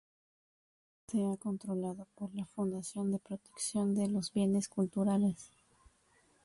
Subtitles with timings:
[1.05, 5.51] Se ha controlado por la fundación de Protección de los Bienes Culturales.